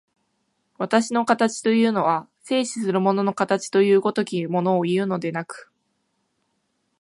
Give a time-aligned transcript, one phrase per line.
[0.79, 5.71] 私の形というのは、静止する物の形という如きものをいうのでなく、